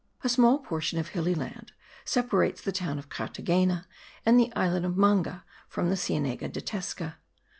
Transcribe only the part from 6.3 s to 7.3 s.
de Tesca.